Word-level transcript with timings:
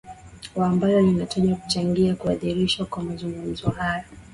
wa 0.55 0.67
ambalo 0.67 1.01
linatajwa 1.01 1.55
kuchangia 1.55 2.15
kuadhirishwa 2.15 2.85
kwa 2.85 3.03
mazungumzo 3.03 3.69
hayo 3.69 4.03